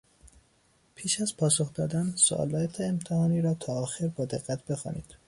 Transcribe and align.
پیش 0.95 1.21
از 1.21 1.37
پاسخ 1.37 1.73
دادن، 1.73 2.13
سوالات 2.15 2.81
امتحانی 2.81 3.41
را 3.41 3.53
تا 3.53 3.73
آخر 3.73 4.07
با 4.07 4.25
دقت 4.25 4.65
بخوانید. 4.65 5.15